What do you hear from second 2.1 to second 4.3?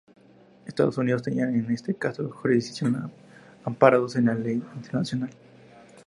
jurisdicción amparados en